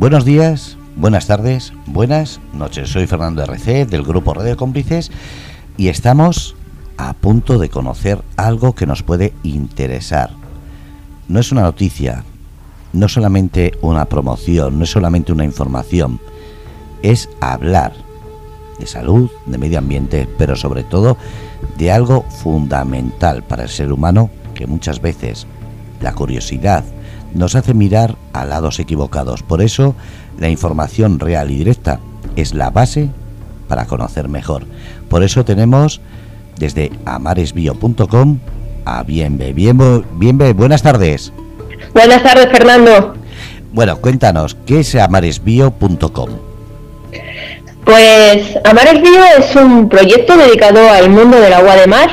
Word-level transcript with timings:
Buenos 0.00 0.24
días, 0.24 0.78
buenas 0.96 1.26
tardes, 1.26 1.74
buenas 1.84 2.40
noches. 2.54 2.88
Soy 2.88 3.06
Fernando 3.06 3.42
RC 3.42 3.84
del 3.84 4.02
grupo 4.02 4.32
Radio 4.32 4.56
Cómplices 4.56 5.10
y 5.76 5.88
estamos 5.88 6.56
a 6.96 7.12
punto 7.12 7.58
de 7.58 7.68
conocer 7.68 8.22
algo 8.38 8.74
que 8.74 8.86
nos 8.86 9.02
puede 9.02 9.34
interesar. 9.42 10.30
No 11.28 11.38
es 11.38 11.52
una 11.52 11.60
noticia, 11.60 12.24
no 12.94 13.10
solamente 13.10 13.72
una 13.82 14.06
promoción, 14.06 14.78
no 14.78 14.84
es 14.84 14.90
solamente 14.90 15.32
una 15.32 15.44
información, 15.44 16.18
es 17.02 17.28
hablar 17.42 17.92
de 18.78 18.86
salud, 18.86 19.30
de 19.44 19.58
medio 19.58 19.80
ambiente, 19.80 20.26
pero 20.38 20.56
sobre 20.56 20.82
todo 20.82 21.18
de 21.76 21.92
algo 21.92 22.22
fundamental 22.42 23.42
para 23.42 23.64
el 23.64 23.68
ser 23.68 23.92
humano 23.92 24.30
que 24.54 24.66
muchas 24.66 25.02
veces 25.02 25.46
la 26.00 26.14
curiosidad 26.14 26.86
nos 27.34 27.54
hace 27.54 27.74
mirar 27.74 28.16
a 28.32 28.44
lados 28.44 28.78
equivocados. 28.78 29.42
Por 29.42 29.62
eso, 29.62 29.94
la 30.38 30.48
información 30.48 31.18
real 31.18 31.50
y 31.50 31.58
directa 31.58 32.00
es 32.36 32.54
la 32.54 32.70
base 32.70 33.08
para 33.68 33.86
conocer 33.86 34.28
mejor. 34.28 34.64
Por 35.08 35.22
eso 35.22 35.44
tenemos 35.44 36.00
desde 36.58 36.90
amaresbio.com 37.04 38.38
a 38.84 39.02
Bienve. 39.02 39.52
Bienve, 39.52 40.02
Bienve, 40.12 40.52
buenas 40.52 40.82
tardes. 40.82 41.32
Buenas 41.94 42.22
tardes, 42.22 42.48
Fernando. 42.50 43.14
Bueno, 43.72 44.00
cuéntanos, 44.00 44.56
¿qué 44.66 44.80
es 44.80 44.94
amaresbio.com? 44.94 46.30
Pues 47.84 48.58
Amaresbio 48.64 49.24
es 49.38 49.56
un 49.56 49.88
proyecto 49.88 50.36
dedicado 50.36 50.90
al 50.90 51.10
mundo 51.10 51.40
del 51.40 51.52
agua 51.52 51.76
de 51.76 51.86
mar, 51.86 52.10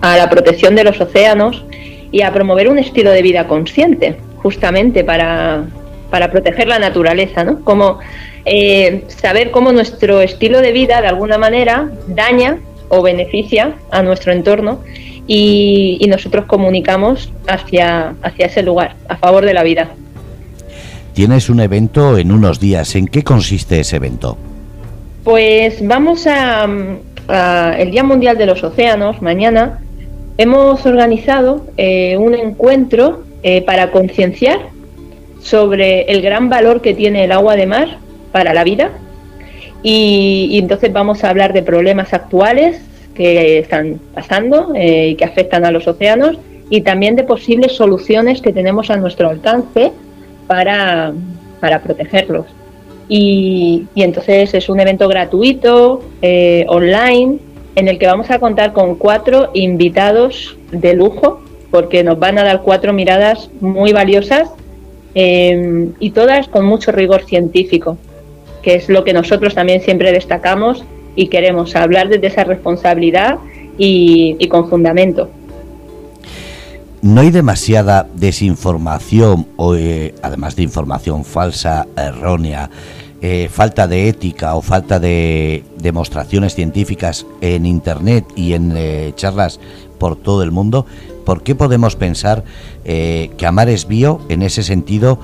a 0.00 0.16
la 0.16 0.30
protección 0.30 0.74
de 0.74 0.84
los 0.84 1.00
océanos 1.00 1.64
y 2.10 2.22
a 2.22 2.32
promover 2.32 2.68
un 2.68 2.78
estilo 2.78 3.10
de 3.10 3.22
vida 3.22 3.46
consciente 3.46 4.18
justamente 4.42 5.04
para, 5.04 5.64
para 6.10 6.30
proteger 6.30 6.68
la 6.68 6.78
naturaleza, 6.78 7.44
¿no? 7.44 7.60
Como 7.60 7.98
eh, 8.44 9.04
saber 9.08 9.50
cómo 9.50 9.72
nuestro 9.72 10.20
estilo 10.20 10.60
de 10.60 10.72
vida 10.72 11.00
de 11.00 11.08
alguna 11.08 11.38
manera 11.38 11.90
daña 12.06 12.58
o 12.88 13.02
beneficia 13.02 13.74
a 13.90 14.02
nuestro 14.02 14.32
entorno 14.32 14.80
y, 15.26 16.04
nosotros 16.08 16.46
comunicamos 16.46 17.32
hacia, 17.46 18.14
hacia 18.22 18.46
ese 18.46 18.64
lugar, 18.64 18.96
a 19.08 19.16
favor 19.16 19.44
de 19.44 19.54
la 19.54 19.62
vida. 19.62 19.90
Tienes 21.12 21.48
un 21.48 21.60
evento 21.60 22.18
en 22.18 22.32
unos 22.32 22.58
días. 22.58 22.96
¿En 22.96 23.06
qué 23.06 23.22
consiste 23.22 23.78
ese 23.78 23.96
evento? 23.96 24.36
Pues 25.22 25.86
vamos 25.86 26.26
a, 26.26 26.66
el 27.78 27.90
Día 27.92 28.02
Mundial 28.02 28.38
de 28.38 28.46
los 28.46 28.64
Océanos, 28.64 29.22
mañana, 29.22 29.78
hemos 30.36 30.84
organizado 30.84 31.64
eh, 31.76 32.16
un 32.16 32.34
encuentro 32.34 33.22
eh, 33.42 33.62
para 33.62 33.90
concienciar 33.90 34.58
sobre 35.40 36.02
el 36.02 36.20
gran 36.20 36.48
valor 36.48 36.82
que 36.82 36.94
tiene 36.94 37.24
el 37.24 37.32
agua 37.32 37.56
de 37.56 37.66
mar 37.66 37.98
para 38.32 38.52
la 38.52 38.64
vida. 38.64 38.90
Y, 39.82 40.58
entonces 40.58 40.92
vamos 40.92 41.24
a 41.24 41.30
hablar 41.30 41.52
de 41.52 41.62
problemas 41.62 42.12
actuales 42.12 42.82
que 43.14 43.58
están 43.58 43.98
pasando 44.14 44.72
eh, 44.74 45.08
y 45.08 45.14
que 45.14 45.24
afectan 45.24 45.64
a 45.64 45.70
los 45.70 45.88
océanos 45.88 46.38
y 46.68 46.82
también 46.82 47.16
de 47.16 47.24
posibles 47.24 47.72
soluciones 47.72 48.40
que 48.40 48.52
tenemos 48.52 48.90
a 48.90 48.96
nuestro 48.96 49.28
alcance 49.28 49.92
para, 50.46 51.12
protegerlos. 51.82 52.46
Y, 53.08 53.86
entonces 53.96 54.54
es 54.54 54.68
un 54.68 54.80
evento 54.80 55.08
gratuito, 55.08 56.02
eh, 56.22 56.64
online, 56.68 57.38
en 57.74 57.88
el 57.88 57.98
que 57.98 58.06
vamos 58.06 58.30
a 58.30 58.38
contar 58.38 58.72
con 58.72 58.96
cuatro 58.96 59.50
invitados 59.54 60.56
de 60.70 60.94
lujo 60.94 61.40
porque 61.70 62.02
nos 62.02 62.18
van 62.18 62.38
a 62.38 62.44
dar 62.44 62.62
cuatro 62.62 62.92
miradas 62.92 63.50
muy 63.60 63.92
valiosas 63.92 64.50
eh, 65.14 65.88
y 65.98 66.10
todas 66.10 66.48
con 66.48 66.64
mucho 66.64 66.92
rigor 66.92 67.24
científico, 67.24 67.96
que 68.62 68.74
es 68.74 68.88
lo 68.88 69.04
que 69.04 69.12
nosotros 69.12 69.54
también 69.54 69.80
siempre 69.80 70.12
destacamos 70.12 70.84
y 71.16 71.28
queremos 71.28 71.74
hablar 71.76 72.08
desde 72.08 72.28
esa 72.28 72.44
responsabilidad 72.44 73.38
y, 73.76 74.46
con 74.48 74.68
fundamento. 74.68 75.30
¿No 77.02 77.22
hay 77.22 77.30
demasiada 77.30 78.06
desinformación, 78.14 79.46
o, 79.56 79.74
eh, 79.74 80.14
además 80.22 80.54
de 80.54 80.62
información 80.64 81.24
falsa, 81.24 81.86
errónea, 81.96 82.68
eh, 83.22 83.48
falta 83.50 83.86
de 83.86 84.08
ética 84.08 84.54
o 84.54 84.62
falta 84.62 84.98
de 84.98 85.64
demostraciones 85.78 86.54
científicas 86.54 87.26
en 87.40 87.66
Internet 87.66 88.24
y 88.36 88.54
en 88.54 88.74
charlas 89.14 89.60
por 89.98 90.16
todo 90.16 90.42
el 90.42 90.50
mundo? 90.50 90.86
¿por 91.30 91.44
qué 91.44 91.54
podemos 91.54 91.94
pensar 91.94 92.42
eh, 92.84 93.30
que 93.36 93.46
amar 93.46 93.68
es 93.68 93.86
bio? 93.86 94.20
En 94.28 94.42
ese 94.42 94.64
sentido, 94.64 95.20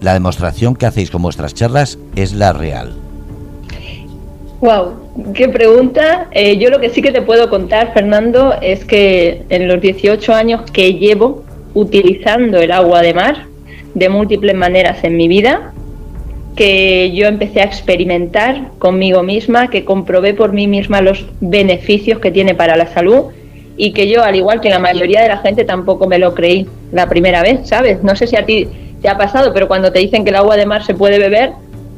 la 0.00 0.12
demostración 0.12 0.76
que 0.76 0.86
hacéis 0.86 1.10
con 1.10 1.22
vuestras 1.22 1.54
charlas 1.54 1.98
es 2.14 2.34
la 2.34 2.52
real. 2.52 2.94
Wow, 4.60 5.32
qué 5.34 5.48
pregunta. 5.48 6.28
Eh, 6.30 6.56
yo 6.58 6.70
lo 6.70 6.78
que 6.78 6.88
sí 6.90 7.02
que 7.02 7.10
te 7.10 7.20
puedo 7.20 7.50
contar, 7.50 7.92
Fernando, 7.92 8.54
es 8.62 8.84
que 8.84 9.42
en 9.48 9.66
los 9.66 9.80
18 9.80 10.32
años 10.32 10.70
que 10.70 10.94
llevo 10.94 11.42
utilizando 11.74 12.58
el 12.58 12.70
agua 12.70 13.02
de 13.02 13.14
mar 13.14 13.46
de 13.94 14.08
múltiples 14.08 14.54
maneras 14.54 15.02
en 15.02 15.16
mi 15.16 15.26
vida, 15.26 15.73
que 16.56 17.12
yo 17.12 17.26
empecé 17.26 17.60
a 17.60 17.64
experimentar 17.64 18.70
conmigo 18.78 19.22
misma, 19.22 19.68
que 19.68 19.84
comprobé 19.84 20.34
por 20.34 20.52
mí 20.52 20.68
misma 20.68 21.00
los 21.00 21.26
beneficios 21.40 22.20
que 22.20 22.30
tiene 22.30 22.54
para 22.54 22.76
la 22.76 22.86
salud 22.86 23.32
y 23.76 23.92
que 23.92 24.08
yo, 24.08 24.22
al 24.22 24.36
igual 24.36 24.60
que 24.60 24.70
la 24.70 24.78
mayoría 24.78 25.22
de 25.22 25.28
la 25.28 25.38
gente, 25.38 25.64
tampoco 25.64 26.06
me 26.06 26.18
lo 26.18 26.34
creí 26.34 26.66
la 26.92 27.08
primera 27.08 27.42
vez, 27.42 27.68
¿sabes? 27.68 28.02
No 28.04 28.14
sé 28.14 28.28
si 28.28 28.36
a 28.36 28.46
ti 28.46 28.68
te 29.02 29.08
ha 29.08 29.18
pasado, 29.18 29.52
pero 29.52 29.66
cuando 29.66 29.90
te 29.90 29.98
dicen 29.98 30.22
que 30.22 30.30
el 30.30 30.36
agua 30.36 30.56
de 30.56 30.66
mar 30.66 30.84
se 30.84 30.94
puede 30.94 31.18
beber, 31.18 31.52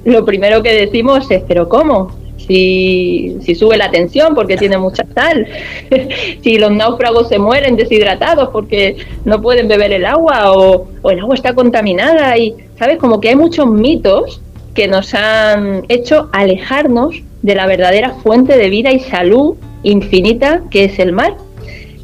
lo 0.05 0.25
primero 0.25 0.63
que 0.63 0.73
decimos 0.73 1.31
es, 1.31 1.43
¿pero 1.47 1.69
cómo? 1.69 2.17
Si, 2.39 3.37
si 3.43 3.55
sube 3.55 3.77
la 3.77 3.91
tensión 3.91 4.35
porque 4.35 4.57
tiene 4.57 4.79
mucha 4.79 5.05
sal, 5.15 5.47
si 6.43 6.59
los 6.59 6.71
náufragos 6.71 7.29
se 7.29 7.39
mueren 7.39 7.77
deshidratados 7.77 8.49
porque 8.51 8.97
no 9.25 9.43
pueden 9.43 9.69
beber 9.69 9.93
el 9.93 10.07
agua 10.07 10.53
o, 10.53 10.87
o 11.03 11.11
el 11.11 11.19
agua 11.19 11.35
está 11.35 11.55
contaminada 11.55 12.39
y, 12.39 12.55
¿sabes? 12.79 12.97
Como 12.99 13.21
que 13.21 13.31
hay 13.31 13.37
muchos 13.37 13.67
mitos 13.67 14.41
que 14.77 14.87
nos 14.87 15.15
han 15.15 15.85
hecho 15.89 16.29
alejarnos 16.33 17.23
de 17.43 17.55
la 17.55 17.67
verdadera 17.67 18.11
fuente 18.23 18.57
de 18.59 18.69
vida 18.69 18.93
y 18.93 19.01
salud 19.01 19.57
infinita 19.83 20.63
que 20.71 20.85
es 20.85 20.99
el 20.99 21.13
mar. 21.13 21.35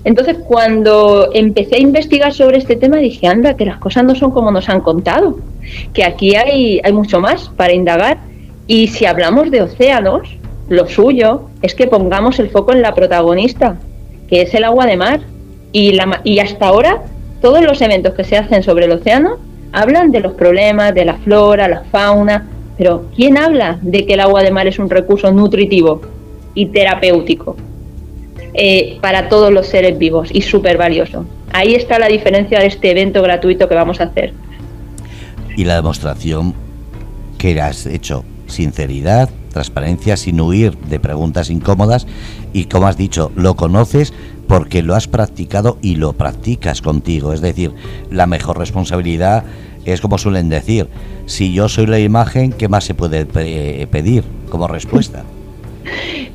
Entonces, 0.05 0.39
cuando 0.49 1.31
empecé 1.33 1.77
a 1.77 1.81
investigar 1.81 2.33
sobre 2.33 2.59
este 2.59 2.75
tema, 2.75 2.97
dije, 2.97 3.29
anda, 3.29 3.55
que 3.55 3.67
las 3.67 3.77
cosas 3.77 4.05
no 4.05 4.15
son 4.15 4.33
como 4.33 4.51
nos 4.51 4.69
han 4.69 4.81
contado, 4.81 5.39
que 5.93 6.03
aquí 6.03 6.35
hay, 6.35 6.81
hay 6.83 6.93
mucho 6.93 7.21
más 7.21 7.51
para 7.51 7.73
indagar. 7.73 8.19
Y 8.67 8.89
si 8.89 9.05
hablamos 9.05 9.51
de 9.51 9.63
océanos, 9.63 10.23
lo 10.69 10.89
suyo 10.89 11.43
es 11.61 11.75
que 11.75 11.87
pongamos 11.87 12.41
el 12.41 12.51
foco 12.51 12.73
en 12.73 12.83
la 12.83 12.95
protagonista, 12.95 13.77
que 14.29 14.43
es 14.43 14.55
el 14.55 14.65
agua 14.65 14.87
de 14.87 14.97
mar. 14.97 15.21
Y, 15.73 15.93
la, 15.93 16.21
y 16.25 16.39
hasta 16.39 16.67
ahora, 16.67 17.03
todos 17.43 17.63
los 17.63 17.81
eventos 17.83 18.15
que 18.15 18.25
se 18.25 18.37
hacen 18.37 18.63
sobre 18.63 18.87
el 18.87 18.93
océano 18.93 19.37
hablan 19.73 20.11
de 20.11 20.21
los 20.21 20.33
problemas, 20.35 20.95
de 20.95 21.05
la 21.05 21.15
flora, 21.15 21.69
la 21.69 21.83
fauna, 21.93 22.49
pero 22.77 23.07
¿quién 23.15 23.37
habla 23.37 23.79
de 23.83 24.07
que 24.07 24.15
el 24.15 24.21
agua 24.21 24.43
de 24.43 24.51
mar 24.51 24.67
es 24.67 24.79
un 24.79 24.91
recurso 24.91 25.33
nutritivo 25.33 26.03
y 26.55 26.67
terapéutico? 26.67 27.57
Eh, 28.55 28.99
para 29.01 29.31
todos 29.31 29.51
los 29.51 29.67
seres 29.67 29.99
vivos 29.99 30.29
y 30.31 30.43
súper 30.43 30.77
valioso. 30.77 31.25
Ahí 31.55 31.75
está 31.75 31.99
la 31.99 32.09
diferencia 32.09 32.61
de 32.61 32.67
este 32.67 32.91
evento 32.91 33.23
gratuito 33.23 33.67
que 33.67 33.75
vamos 33.75 34.01
a 34.01 34.05
hacer. 34.05 34.35
Y 35.57 35.65
la 35.65 35.77
demostración 35.77 36.55
que 37.39 37.59
has 37.61 37.87
hecho, 37.87 38.25
sinceridad, 38.47 39.31
transparencia, 39.53 40.19
sin 40.19 40.39
huir 40.39 40.77
de 40.77 41.01
preguntas 41.01 41.49
incómodas 41.49 42.07
y 42.53 42.65
como 42.67 42.89
has 42.89 42.99
dicho, 42.99 43.33
lo 43.37 43.57
conoces 43.57 44.13
porque 44.49 44.83
lo 44.83 44.95
has 44.95 45.09
practicado 45.09 45.79
y 45.81 45.95
lo 45.97 46.13
practicas 46.13 46.83
contigo. 46.83 47.33
Es 47.33 47.41
decir, 47.41 47.73
la 48.11 48.27
mejor 48.27 48.59
responsabilidad 48.59 49.45
es 49.85 50.01
como 50.01 50.19
suelen 50.19 50.49
decir, 50.49 50.87
si 51.27 51.53
yo 51.53 51.69
soy 51.69 51.87
la 51.87 51.99
imagen, 51.99 52.53
¿qué 52.53 52.69
más 52.69 52.85
se 52.85 52.95
puede 52.95 53.27
pedir 53.27 54.25
como 54.49 54.69
respuesta? 54.69 55.25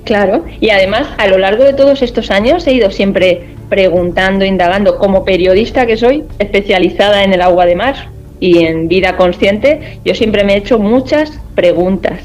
Claro, 0.03 0.45
y 0.61 0.69
además 0.69 1.07
a 1.17 1.27
lo 1.27 1.37
largo 1.37 1.63
de 1.63 1.73
todos 1.73 2.01
estos 2.01 2.31
años 2.31 2.65
he 2.67 2.73
ido 2.73 2.91
siempre 2.91 3.55
preguntando, 3.69 4.45
indagando, 4.45 4.97
como 4.97 5.25
periodista 5.25 5.85
que 5.85 5.97
soy, 5.97 6.23
especializada 6.39 7.23
en 7.23 7.33
el 7.33 7.41
agua 7.41 7.65
de 7.65 7.75
mar 7.75 8.09
y 8.39 8.63
en 8.63 8.87
vida 8.87 9.17
consciente, 9.17 9.99
yo 10.05 10.15
siempre 10.15 10.43
me 10.43 10.53
he 10.53 10.57
hecho 10.57 10.79
muchas 10.79 11.39
preguntas 11.55 12.21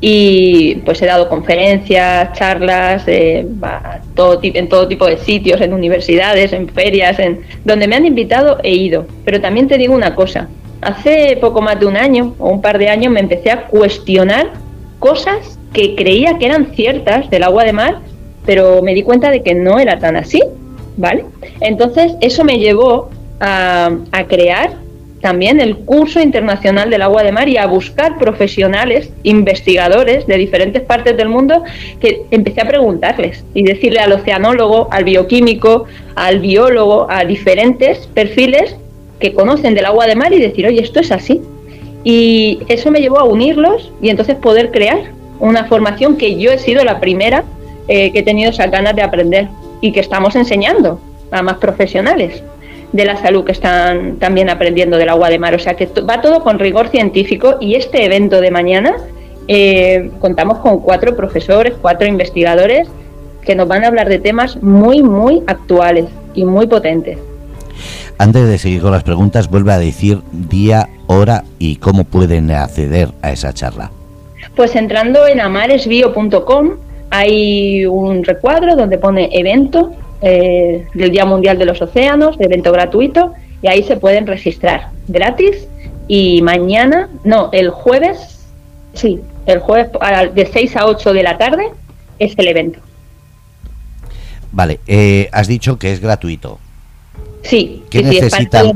y 0.00 0.76
pues 0.84 1.02
he 1.02 1.06
dado 1.06 1.28
conferencias, 1.28 2.32
charlas, 2.38 3.02
eh, 3.06 3.40
en 3.40 4.68
todo 4.68 4.88
tipo 4.88 5.06
de 5.06 5.18
sitios, 5.18 5.60
en 5.60 5.72
universidades, 5.72 6.52
en 6.52 6.68
ferias, 6.68 7.18
en 7.18 7.40
donde 7.64 7.88
me 7.88 7.96
han 7.96 8.06
invitado 8.06 8.58
he 8.62 8.74
ido. 8.74 9.06
Pero 9.24 9.40
también 9.40 9.66
te 9.66 9.76
digo 9.76 9.94
una 9.94 10.14
cosa, 10.14 10.48
hace 10.80 11.36
poco 11.40 11.60
más 11.60 11.80
de 11.80 11.86
un 11.86 11.96
año 11.96 12.34
o 12.38 12.50
un 12.50 12.62
par 12.62 12.78
de 12.78 12.88
años 12.88 13.12
me 13.12 13.20
empecé 13.20 13.50
a 13.50 13.66
cuestionar 13.66 14.52
cosas 14.98 15.58
que 15.72 15.94
creía 15.94 16.38
que 16.38 16.46
eran 16.46 16.74
ciertas 16.74 17.28
del 17.30 17.42
agua 17.42 17.64
de 17.64 17.72
mar, 17.72 18.00
pero 18.46 18.82
me 18.82 18.94
di 18.94 19.02
cuenta 19.02 19.30
de 19.30 19.42
que 19.42 19.54
no 19.54 19.78
era 19.78 19.98
tan 19.98 20.16
así, 20.16 20.42
¿vale? 20.96 21.24
Entonces 21.60 22.12
eso 22.20 22.44
me 22.44 22.58
llevó 22.58 23.10
a, 23.40 23.90
crear 24.28 24.72
también 25.20 25.60
el 25.60 25.76
curso 25.76 26.20
internacional 26.20 26.90
del 26.90 27.02
agua 27.02 27.22
de 27.22 27.32
mar 27.32 27.48
y 27.48 27.56
a 27.56 27.66
buscar 27.66 28.18
profesionales, 28.18 29.10
investigadores 29.24 30.26
de 30.26 30.36
diferentes 30.36 30.82
partes 30.82 31.16
del 31.16 31.28
mundo, 31.28 31.64
que 32.00 32.22
empecé 32.30 32.60
a 32.60 32.68
preguntarles 32.68 33.44
y 33.54 33.64
decirle 33.64 34.00
al 34.00 34.12
oceanólogo, 34.12 34.88
al 34.92 35.04
bioquímico, 35.04 35.86
al 36.14 36.38
biólogo, 36.38 37.06
a 37.10 37.24
diferentes 37.24 38.06
perfiles 38.08 38.76
que 39.18 39.32
conocen 39.32 39.74
del 39.74 39.86
agua 39.86 40.06
de 40.06 40.14
mar 40.14 40.32
y 40.32 40.38
decir, 40.38 40.66
oye, 40.66 40.80
esto 40.80 41.00
es 41.00 41.10
así. 41.10 41.40
Y 42.04 42.60
eso 42.68 42.90
me 42.90 43.00
llevó 43.00 43.18
a 43.18 43.24
unirlos 43.24 43.90
y 44.00 44.10
entonces 44.10 44.36
poder 44.36 44.70
crear 44.70 45.12
una 45.40 45.64
formación 45.64 46.16
que 46.16 46.38
yo 46.38 46.52
he 46.52 46.58
sido 46.58 46.84
la 46.84 47.00
primera 47.00 47.44
eh, 47.88 48.12
que 48.12 48.20
he 48.20 48.22
tenido 48.22 48.50
esas 48.50 48.70
ganas 48.70 48.94
de 48.94 49.02
aprender 49.02 49.48
y 49.80 49.92
que 49.92 50.00
estamos 50.00 50.36
enseñando 50.36 51.00
a 51.30 51.42
más 51.42 51.56
profesionales 51.56 52.42
de 52.92 53.04
la 53.04 53.16
salud 53.16 53.44
que 53.44 53.52
están 53.52 54.16
también 54.16 54.50
aprendiendo 54.50 54.96
del 54.96 55.08
agua 55.08 55.30
de 55.30 55.38
mar. 55.38 55.54
O 55.54 55.58
sea 55.58 55.74
que 55.74 55.86
va 55.86 56.20
todo 56.20 56.42
con 56.42 56.58
rigor 56.58 56.88
científico 56.88 57.56
y 57.60 57.74
este 57.74 58.04
evento 58.04 58.40
de 58.40 58.50
mañana 58.50 58.94
eh, 59.46 60.10
contamos 60.20 60.58
con 60.58 60.80
cuatro 60.80 61.16
profesores, 61.16 61.74
cuatro 61.80 62.06
investigadores 62.06 62.88
que 63.42 63.54
nos 63.54 63.66
van 63.66 63.84
a 63.84 63.88
hablar 63.88 64.08
de 64.08 64.18
temas 64.18 64.62
muy, 64.62 65.02
muy 65.02 65.42
actuales 65.46 66.06
y 66.34 66.44
muy 66.44 66.66
potentes. 66.66 67.18
Antes 68.18 68.48
de 68.48 68.58
seguir 68.58 68.82
con 68.82 68.90
las 68.90 69.04
preguntas, 69.04 69.48
vuelve 69.48 69.72
a 69.72 69.78
decir 69.78 70.20
día, 70.32 70.88
hora 71.06 71.44
y 71.58 71.76
cómo 71.76 72.04
pueden 72.04 72.50
acceder 72.50 73.10
a 73.22 73.32
esa 73.32 73.52
charla. 73.54 73.90
Pues 74.56 74.74
entrando 74.74 75.26
en 75.26 75.40
amaresbio.com 75.40 76.70
hay 77.10 77.86
un 77.86 78.24
recuadro 78.24 78.76
donde 78.76 78.98
pone 78.98 79.30
evento 79.32 79.92
eh, 80.22 80.86
del 80.94 81.10
Día 81.10 81.24
Mundial 81.24 81.58
de 81.58 81.64
los 81.64 81.80
Océanos, 81.80 82.36
evento 82.40 82.72
gratuito, 82.72 83.32
y 83.62 83.68
ahí 83.68 83.82
se 83.82 83.96
pueden 83.96 84.26
registrar 84.26 84.90
gratis. 85.06 85.68
Y 86.06 86.42
mañana, 86.42 87.08
no, 87.24 87.50
el 87.52 87.70
jueves, 87.70 88.46
sí, 88.94 89.20
el 89.46 89.60
jueves 89.60 89.90
de 90.34 90.46
6 90.46 90.76
a 90.76 90.86
8 90.86 91.12
de 91.12 91.22
la 91.22 91.38
tarde 91.38 91.68
es 92.18 92.34
el 92.36 92.48
evento. 92.48 92.80
Vale, 94.52 94.80
eh, 94.86 95.28
has 95.32 95.46
dicho 95.46 95.78
que 95.78 95.92
es 95.92 96.00
gratuito. 96.00 96.58
Sí, 97.42 97.84
¿Qué, 97.90 98.02
necesitan, 98.02 98.72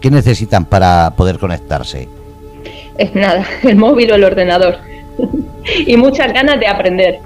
¿Qué 0.00 0.10
necesitan 0.10 0.64
para 0.64 1.14
poder 1.16 1.38
conectarse? 1.38 2.08
Es 2.98 3.14
nada, 3.14 3.46
el 3.62 3.76
móvil 3.76 4.12
o 4.12 4.14
el 4.16 4.24
ordenador. 4.24 4.76
y 5.86 5.96
muchas 5.96 6.32
ganas 6.32 6.60
de 6.60 6.66
aprender. 6.66 7.18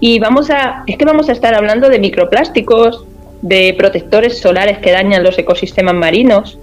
Y 0.00 0.18
vamos 0.18 0.50
a, 0.50 0.84
es 0.86 0.98
que 0.98 1.04
vamos 1.04 1.28
a 1.28 1.32
estar 1.32 1.54
hablando 1.54 1.88
de 1.88 1.98
microplásticos, 1.98 3.05
de 3.42 3.74
protectores 3.76 4.38
solares 4.38 4.78
que 4.78 4.92
dañan 4.92 5.22
los 5.22 5.38
ecosistemas 5.38 5.94
marinos, 5.94 6.58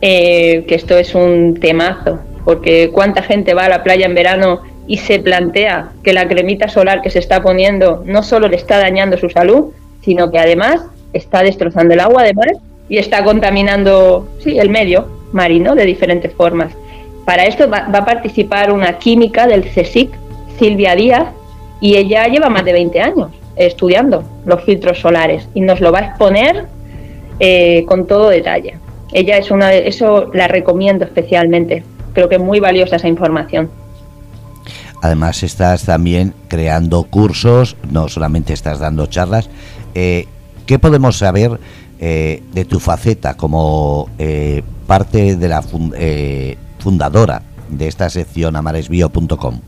eh, 0.00 0.64
que 0.66 0.74
esto 0.74 0.96
es 0.96 1.14
un 1.14 1.58
temazo, 1.60 2.18
porque 2.44 2.90
cuánta 2.92 3.22
gente 3.22 3.54
va 3.54 3.66
a 3.66 3.68
la 3.68 3.82
playa 3.82 4.06
en 4.06 4.14
verano 4.14 4.62
y 4.86 4.98
se 4.98 5.18
plantea 5.18 5.90
que 6.02 6.12
la 6.12 6.28
cremita 6.28 6.68
solar 6.68 7.02
que 7.02 7.10
se 7.10 7.18
está 7.18 7.42
poniendo 7.42 8.02
no 8.06 8.22
solo 8.22 8.48
le 8.48 8.56
está 8.56 8.78
dañando 8.78 9.16
su 9.18 9.28
salud, 9.28 9.72
sino 10.02 10.30
que 10.30 10.38
además 10.38 10.82
está 11.12 11.42
destrozando 11.42 11.94
el 11.94 12.00
agua 12.00 12.22
de 12.22 12.34
mar 12.34 12.48
y 12.88 12.98
está 12.98 13.24
contaminando 13.24 14.28
sí, 14.38 14.58
el 14.58 14.70
medio 14.70 15.08
marino 15.32 15.74
de 15.74 15.84
diferentes 15.84 16.32
formas. 16.32 16.72
Para 17.24 17.46
esto 17.46 17.68
va, 17.68 17.88
va 17.92 18.00
a 18.00 18.04
participar 18.04 18.70
una 18.70 18.98
química 18.98 19.48
del 19.48 19.64
CSIC, 19.64 20.10
Silvia 20.58 20.94
Díaz, 20.94 21.26
y 21.80 21.96
ella 21.96 22.28
lleva 22.28 22.48
más 22.48 22.64
de 22.64 22.72
20 22.72 23.00
años 23.00 23.30
estudiando 23.56 24.22
los 24.44 24.62
filtros 24.64 25.00
solares 25.00 25.48
y 25.54 25.60
nos 25.60 25.80
lo 25.80 25.92
va 25.92 26.00
a 26.00 26.04
exponer 26.06 26.66
eh, 27.40 27.84
con 27.86 28.06
todo 28.06 28.28
detalle. 28.28 28.78
Ella 29.12 29.38
es 29.38 29.50
una 29.50 29.68
de, 29.68 29.88
eso 29.88 30.30
la 30.32 30.48
recomiendo 30.48 31.04
especialmente. 31.04 31.82
Creo 32.12 32.28
que 32.28 32.36
es 32.36 32.40
muy 32.40 32.60
valiosa 32.60 32.96
esa 32.96 33.08
información. 33.08 33.70
Además 35.02 35.42
estás 35.42 35.84
también 35.84 36.34
creando 36.48 37.04
cursos, 37.04 37.76
no 37.90 38.08
solamente 38.08 38.52
estás 38.52 38.78
dando 38.78 39.06
charlas. 39.06 39.50
Eh, 39.94 40.26
¿Qué 40.66 40.78
podemos 40.78 41.18
saber 41.18 41.60
eh, 41.98 42.42
de 42.52 42.64
tu 42.64 42.80
faceta 42.80 43.36
como 43.36 44.08
parte 44.86 45.36
de 45.36 45.48
la 45.48 45.62
fundadora 46.78 47.42
de 47.68 47.88
esta 47.88 48.10
sección 48.10 48.56
amaresbio.com? 48.56 49.60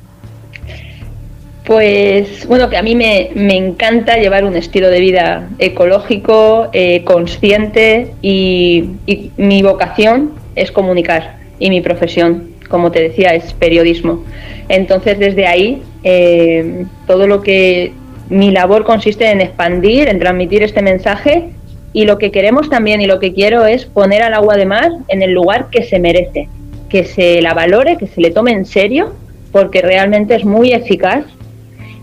Pues 1.68 2.46
bueno, 2.46 2.70
que 2.70 2.78
a 2.78 2.82
mí 2.82 2.94
me, 2.94 3.28
encanta 3.34 4.16
llevar 4.16 4.46
un 4.46 4.56
estilo 4.56 4.88
de 4.88 5.00
vida 5.00 5.50
ecológico, 5.58 6.70
eh, 6.72 7.04
consciente 7.04 8.14
y, 8.22 8.92
mi 9.36 9.60
vocación 9.60 10.32
es 10.56 10.72
comunicar 10.72 11.36
y 11.58 11.68
mi 11.68 11.82
profesión, 11.82 12.52
como 12.70 12.90
te 12.90 13.02
decía, 13.02 13.34
es 13.34 13.52
periodismo. 13.52 14.24
Entonces 14.70 15.18
desde 15.18 15.46
ahí 15.46 15.82
eh, 16.04 16.86
todo 17.06 17.26
lo 17.26 17.42
que 17.42 17.92
mi 18.30 18.50
labor 18.50 18.84
consiste 18.84 19.30
en 19.30 19.42
expandir, 19.42 20.08
en 20.08 20.18
transmitir 20.18 20.62
este 20.62 20.80
mensaje 20.80 21.50
y 21.92 22.06
lo 22.06 22.16
que 22.16 22.30
queremos 22.30 22.70
también 22.70 23.02
y 23.02 23.06
lo 23.06 23.20
que 23.20 23.34
quiero 23.34 23.66
es 23.66 23.84
poner 23.84 24.22
al 24.22 24.32
agua 24.32 24.56
de 24.56 24.64
mar 24.64 24.90
en 25.08 25.20
el 25.20 25.32
lugar 25.32 25.68
que 25.68 25.82
se 25.82 25.98
merece, 25.98 26.48
que 26.88 27.04
se 27.04 27.42
la 27.42 27.52
valore, 27.52 27.98
que 27.98 28.06
se 28.06 28.22
le 28.22 28.30
tome 28.30 28.52
en 28.52 28.64
serio, 28.64 29.12
porque 29.52 29.82
realmente 29.82 30.34
es 30.34 30.46
muy 30.46 30.72
eficaz 30.72 31.26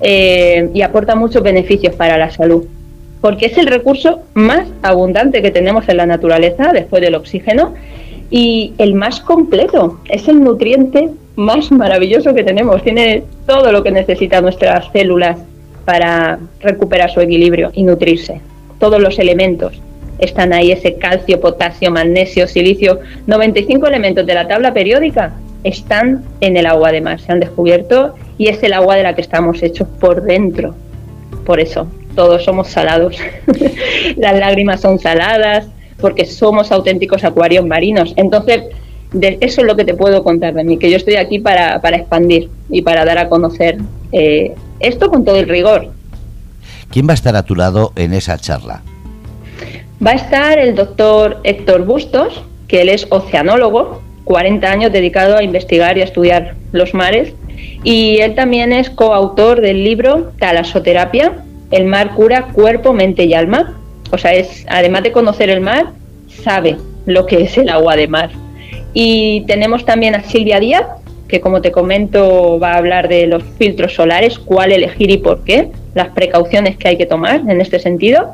eh, 0.02 0.70
y 0.74 0.82
aporta 0.82 1.16
muchos 1.16 1.42
beneficios 1.44 1.96
para 1.96 2.18
la 2.18 2.32
salud, 2.32 2.66
porque 3.22 3.48
es 3.48 3.58
el 3.58 3.68
recurso 3.68 4.22
más 4.34 4.68
abundante 4.82 5.42
que 5.42 5.52
tenemos 5.52 5.88
en 5.90 5.98
la 5.98 6.06
naturaleza 6.06 6.72
después 6.74 7.02
del 7.02 7.16
oxígeno 7.16 7.74
y 8.30 8.74
el 8.78 8.96
más 8.96 9.20
completo, 9.20 10.00
es 10.10 10.28
el 10.28 10.44
nutriente 10.44 11.10
más 11.36 11.72
maravilloso 11.72 12.34
que 12.34 12.44
tenemos, 12.44 12.84
tiene 12.84 13.24
todo 13.46 13.72
lo 13.72 13.84
que 13.84 13.92
necesitan 13.92 14.44
nuestras 14.44 14.92
células 14.92 15.40
para 15.86 16.40
recuperar 16.60 17.12
su 17.12 17.22
equilibrio 17.22 17.72
y 17.74 17.84
nutrirse, 17.84 18.42
todos 18.80 19.02
los 19.02 19.20
elementos 19.20 19.82
están 20.20 20.54
ahí, 20.54 20.72
ese 20.72 20.96
calcio, 20.96 21.40
potasio, 21.42 21.92
magnesio, 21.92 22.48
silicio, 22.48 23.00
95 23.28 23.88
elementos 23.88 24.26
de 24.26 24.34
la 24.34 24.48
tabla 24.48 24.74
periódica 24.74 25.34
están 25.64 26.24
en 26.42 26.58
el 26.58 26.66
agua 26.66 26.92
de 26.92 27.02
mar, 27.02 27.20
se 27.20 27.32
han 27.32 27.40
descubierto 27.40 28.16
y 28.38 28.48
es 28.48 28.62
el 28.64 28.74
agua 28.74 28.96
de 28.96 29.04
la 29.04 29.16
que 29.16 29.22
estamos 29.22 29.62
hechos 29.64 29.88
por 30.00 30.24
dentro. 30.24 30.76
Por 31.46 31.60
eso, 31.60 31.88
todos 32.16 32.44
somos 32.44 32.70
salados. 32.70 33.18
Las 34.18 34.38
lágrimas 34.38 34.82
son 34.82 35.00
saladas 35.00 35.68
porque 36.00 36.26
somos 36.26 36.72
auténticos 36.72 37.24
acuarios 37.24 37.66
marinos. 37.66 38.14
Entonces, 38.18 38.64
eso 39.22 39.62
es 39.62 39.68
lo 39.68 39.76
que 39.76 39.86
te 39.86 39.94
puedo 39.94 40.24
contar 40.24 40.54
de 40.54 40.64
mí, 40.64 40.78
que 40.78 40.90
yo 40.90 40.98
estoy 40.98 41.16
aquí 41.16 41.40
para, 41.40 41.76
expandir 41.76 42.50
y 42.70 42.82
para 42.82 43.06
dar 43.06 43.18
a 43.18 43.30
conocer 43.30 43.78
eh, 44.12 44.54
esto 44.80 45.10
con 45.10 45.24
todo 45.24 45.38
el 45.38 45.48
rigor. 45.48 45.92
¿Quién 46.92 47.08
va 47.08 47.12
a 47.12 47.16
estar 47.16 47.36
a 47.36 47.44
tu 47.44 47.56
lado 47.56 47.92
en 47.96 48.14
esa 48.14 48.38
charla? 48.38 48.82
Va 50.06 50.12
a 50.12 50.16
estar 50.16 50.60
el 50.60 50.76
doctor 50.76 51.40
Héctor 51.44 51.86
Bustos, 51.86 52.44
que 52.68 52.82
él 52.82 52.90
es 52.90 53.08
oceanólogo, 53.10 54.02
40 54.26 54.70
años 54.70 54.92
dedicado 54.92 55.38
a 55.38 55.44
investigar 55.44 55.98
y 55.98 56.02
a 56.02 56.04
estudiar 56.04 56.56
los 56.72 56.94
mares. 56.94 57.34
Y 57.84 58.18
él 58.18 58.36
también 58.36 58.74
es 58.74 58.90
coautor 58.90 59.62
del 59.62 59.84
libro 59.84 60.32
Talasoterapia, 60.40 61.34
El 61.72 61.86
mar 61.86 62.14
cura 62.16 62.48
cuerpo, 62.54 62.94
mente 62.94 63.26
y 63.26 63.34
alma. 63.34 63.80
O 64.12 64.18
sea, 64.18 64.34
es, 64.34 64.66
además 64.70 65.04
de 65.04 65.12
conocer 65.12 65.50
el 65.50 65.62
mar, 65.62 65.88
sabe 66.28 66.78
lo 67.06 67.26
que 67.26 67.44
es 67.44 67.58
el 67.58 67.70
agua 67.70 67.96
de 67.96 68.08
mar. 68.08 68.32
Y 68.94 69.42
tenemos 69.42 69.86
también 69.86 70.16
a 70.16 70.24
Silvia 70.24 70.60
Díaz, 70.60 70.86
que 71.28 71.42
como 71.42 71.62
te 71.62 71.72
comento 71.72 72.60
va 72.60 72.74
a 72.74 72.78
hablar 72.78 73.08
de 73.08 73.28
los 73.28 73.44
filtros 73.58 73.94
solares, 73.94 74.40
cuál 74.40 74.72
elegir 74.72 75.12
y 75.12 75.18
por 75.18 75.44
qué, 75.44 75.70
las 75.94 76.10
precauciones 76.10 76.78
que 76.78 76.88
hay 76.90 76.98
que 76.98 77.06
tomar 77.06 77.42
en 77.48 77.62
este 77.62 77.80
sentido. 77.80 78.30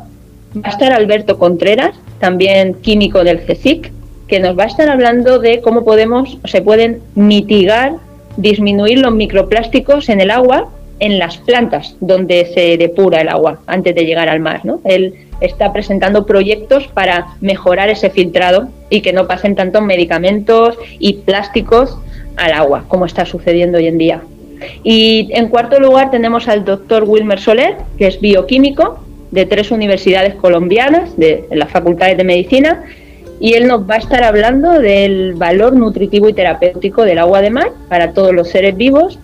Va 0.56 0.68
a 0.68 0.70
estar 0.70 0.92
Alberto 0.92 1.40
Contreras, 1.40 1.96
también 2.20 2.76
químico 2.76 3.24
del 3.24 3.46
CSIC, 3.46 3.92
que 4.28 4.40
nos 4.40 4.58
va 4.58 4.64
a 4.64 4.68
estar 4.68 4.90
hablando 4.90 5.40
de 5.40 5.62
cómo 5.62 5.84
podemos, 5.84 6.38
se 6.46 6.62
pueden 6.62 7.02
mitigar, 7.16 7.94
disminuir 8.38 9.00
los 9.00 9.14
microplásticos 9.14 10.10
en 10.10 10.22
el 10.22 10.32
agua 10.32 10.70
en 11.00 11.18
las 11.18 11.38
plantas 11.40 11.96
donde 12.00 12.46
se 12.54 12.78
depura 12.78 13.22
el 13.22 13.30
agua 13.30 13.60
antes 13.66 13.96
de 13.96 14.06
llegar 14.06 14.30
al 14.30 14.40
mar. 14.40 14.62
¿no? 14.64 14.82
Él 14.86 15.16
está 15.42 15.74
presentando 15.74 16.28
proyectos 16.28 16.88
para 16.88 17.36
mejorar 17.42 17.90
ese 17.90 18.12
filtrado 18.12 18.70
y 18.90 19.02
que 19.02 19.12
no 19.12 19.28
pasen 19.28 19.56
tantos 19.56 19.82
medicamentos 19.82 20.78
y 21.00 21.14
plásticos 21.14 21.98
al 22.38 22.54
agua, 22.54 22.86
como 22.88 23.06
está 23.06 23.26
sucediendo 23.26 23.80
hoy 23.80 23.88
en 23.88 23.98
día. 23.98 24.22
Y 24.84 25.30
en 25.34 25.48
cuarto 25.48 25.80
lugar 25.80 26.12
tenemos 26.12 26.48
al 26.48 26.64
doctor 26.64 27.04
Wilmer 27.06 27.40
Soler, 27.40 27.78
que 27.98 28.06
es 28.06 28.22
bioquímico 28.22 29.00
de 29.32 29.48
tres 29.48 29.72
universidades 29.72 30.36
colombianas, 30.36 31.18
de 31.18 31.46
las 31.52 31.72
facultades 31.72 32.18
de 32.18 32.24
medicina, 32.24 32.84
y 33.42 33.56
él 33.56 33.68
nos 33.68 33.90
va 33.90 33.96
a 33.96 33.98
estar 33.98 34.24
hablando 34.24 34.80
del 34.80 35.34
valor 35.34 35.76
nutritivo 35.76 36.30
y 36.30 36.34
terapéutico 36.34 37.04
del 37.04 37.18
agua 37.18 37.42
de 37.42 37.50
mar 37.50 37.72
para 37.90 38.14
todos 38.14 38.32
los 38.34 38.50
seres 38.50 38.78
vivos 38.78 39.18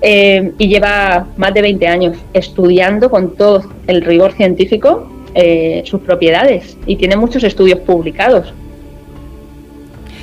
eh, 0.00 0.52
y 0.58 0.68
lleva 0.68 1.26
más 1.36 1.52
de 1.52 1.62
20 1.62 1.88
años 1.88 2.16
estudiando 2.32 3.10
con 3.10 3.34
todo 3.34 3.64
el 3.88 4.02
rigor 4.02 4.32
científico 4.32 5.10
eh, 5.34 5.82
sus 5.86 6.00
propiedades 6.02 6.78
y 6.86 6.94
tiene 6.94 7.16
muchos 7.16 7.42
estudios 7.42 7.80
publicados. 7.80 8.54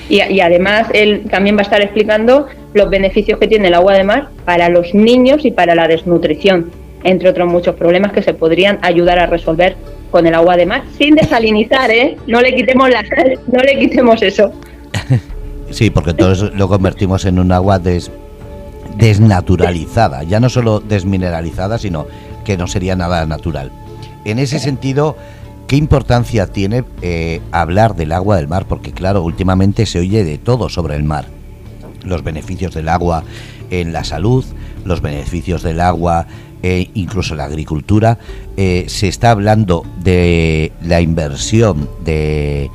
Y, 0.08 0.39
además 0.41 0.88
él 0.93 1.24
también 1.29 1.55
va 1.55 1.60
a 1.60 1.63
estar 1.63 1.81
explicando 1.81 2.48
los 2.74 2.89
beneficios 2.89 3.38
que 3.38 3.48
tiene 3.48 3.67
el 3.67 3.74
agua 3.74 3.93
de 3.93 4.03
mar 4.05 4.29
para 4.46 4.70
los 4.70 4.93
niños 4.93 5.43
y 5.43 5.51
para 5.51 5.75
la 5.75 5.88
desnutrición, 5.88 6.72
entre 7.03 7.29
otros 7.29 7.50
muchos 7.50 7.75
problemas 7.75 8.13
que 8.13 8.22
se 8.22 8.34
podrían 8.34 8.79
ayudar 8.81 9.20
a 9.20 9.25
resolver 9.25 9.75
con 10.12 10.27
el 10.27 10.36
agua 10.36 10.58
de 10.58 10.65
mar, 10.65 10.84
sin 10.98 11.15
desalinizar, 11.15 11.89
¿eh? 11.89 12.18
No 12.27 12.41
le 12.41 12.53
quitemos 12.53 12.89
la 12.89 13.03
sal, 13.08 13.39
no 13.51 13.60
le 13.63 13.80
quitemos 13.80 14.22
eso. 14.22 14.51
Sí, 15.72 15.89
porque 15.89 16.10
entonces 16.10 16.53
lo 16.53 16.68
convertimos 16.68 17.24
en 17.24 17.39
un 17.39 17.53
agua 17.53 17.80
des, 17.80 18.12
desnaturalizada, 18.98 20.24
ya 20.24 20.41
no 20.41 20.50
solo 20.50 20.82
desmineralizada, 20.82 21.77
sino 21.77 22.08
que 22.44 22.58
no 22.58 22.68
sería 22.68 22.96
nada 22.98 23.25
natural. 23.25 23.72
En 24.25 24.38
ese 24.38 24.60
sentido, 24.60 25.15
¿qué 25.68 25.77
importancia 25.77 26.48
tiene 26.48 26.84
eh, 27.01 27.39
hablar 27.51 27.96
del 27.96 28.12
agua 28.12 28.36
del 28.36 28.50
mar? 28.50 28.65
Porque 28.68 28.91
claro, 28.91 29.24
últimamente 29.24 29.86
se 29.86 30.00
oye 30.00 30.24
de 30.24 30.38
todo 30.38 30.68
sobre 30.68 30.96
el 30.96 31.03
mar. 31.03 31.25
Los 32.03 32.24
beneficios 32.24 32.74
del 32.74 32.89
agua 32.89 33.24
en 33.70 33.93
la 33.93 34.03
salud, 34.03 34.46
los 34.86 35.01
beneficios 35.01 35.63
del 35.63 35.79
agua 35.79 36.27
e 36.63 36.89
incluso 36.93 37.36
la 37.36 37.46
agricultura. 37.46 38.17
Eh, 38.58 38.86
se 38.88 39.08
está 39.08 39.31
hablando 39.31 39.86
de 40.03 40.72
la 40.81 41.01
inversión 41.01 41.89
de 42.03 42.70